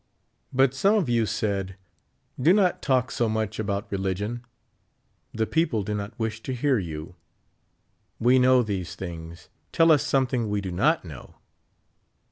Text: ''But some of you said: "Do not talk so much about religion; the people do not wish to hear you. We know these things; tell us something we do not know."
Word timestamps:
''But 0.51 0.73
some 0.73 0.95
of 0.95 1.09
you 1.09 1.27
said: 1.27 1.75
"Do 2.41 2.53
not 2.53 2.81
talk 2.81 3.11
so 3.11 3.29
much 3.29 3.59
about 3.59 3.85
religion; 3.91 4.43
the 5.31 5.45
people 5.45 5.83
do 5.83 5.93
not 5.93 6.17
wish 6.17 6.41
to 6.41 6.55
hear 6.55 6.79
you. 6.79 7.13
We 8.19 8.39
know 8.39 8.63
these 8.63 8.95
things; 8.95 9.49
tell 9.71 9.91
us 9.91 10.01
something 10.01 10.49
we 10.49 10.59
do 10.59 10.71
not 10.71 11.05
know." 11.05 11.35